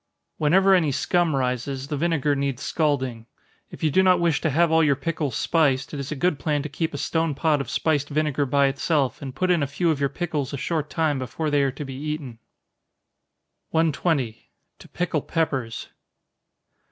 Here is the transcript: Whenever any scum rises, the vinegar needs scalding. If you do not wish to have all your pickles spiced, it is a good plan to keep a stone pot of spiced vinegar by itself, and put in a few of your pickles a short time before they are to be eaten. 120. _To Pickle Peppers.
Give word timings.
Whenever 0.37 0.73
any 0.73 0.91
scum 0.91 1.35
rises, 1.35 1.89
the 1.89 1.95
vinegar 1.95 2.35
needs 2.35 2.63
scalding. 2.63 3.27
If 3.69 3.83
you 3.83 3.91
do 3.91 4.01
not 4.01 4.19
wish 4.19 4.41
to 4.41 4.49
have 4.49 4.71
all 4.71 4.83
your 4.83 4.95
pickles 4.95 5.35
spiced, 5.35 5.93
it 5.93 5.99
is 5.99 6.11
a 6.11 6.15
good 6.15 6.39
plan 6.39 6.63
to 6.63 6.69
keep 6.69 6.95
a 6.95 6.97
stone 6.97 7.35
pot 7.35 7.61
of 7.61 7.69
spiced 7.69 8.09
vinegar 8.09 8.47
by 8.47 8.65
itself, 8.65 9.21
and 9.21 9.35
put 9.35 9.51
in 9.51 9.61
a 9.61 9.67
few 9.67 9.91
of 9.91 9.99
your 9.99 10.09
pickles 10.09 10.53
a 10.53 10.57
short 10.57 10.89
time 10.89 11.19
before 11.19 11.51
they 11.51 11.61
are 11.61 11.71
to 11.73 11.85
be 11.85 11.93
eaten. 11.93 12.39
120. 13.69 14.49
_To 14.79 14.91
Pickle 14.91 15.21
Peppers. 15.21 15.89